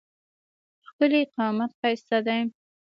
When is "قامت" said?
1.35-1.71